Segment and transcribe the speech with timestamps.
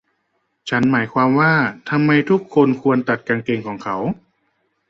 [0.69, 1.53] ฉันหมายความว่า
[1.89, 3.97] ทำไมทุกคนควรตัดกางเกงของเขา?